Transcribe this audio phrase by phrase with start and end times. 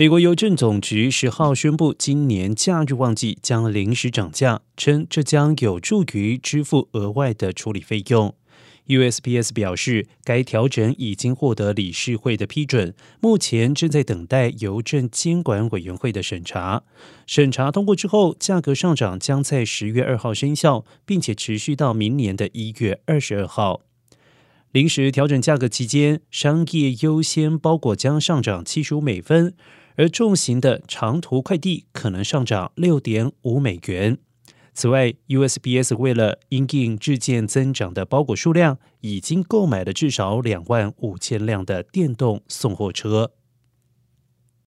[0.00, 8.32] 美国邮政总局十号宣布，今年假日旺季将临时涨价，称这将有助于支付额外的处理费用。
[8.86, 16.84] USPS 表示，该调整已经获得理事会的批准，目前正在等待邮政监管委员会的审查。
[17.26, 23.80] 审查通过之后，价格上涨将在十月二号生效，并且持续到明年的一月二十二号。
[24.70, 29.54] 临时调整价格期间，商业优先包裹将上涨七十五美分。
[29.98, 34.16] 而重型的长途快递可能上涨六点五美元。
[34.72, 43.32] 此外，USPS 为了应应日渐增长的包裹数量，已经购买了至少两万五千辆的电动送货车。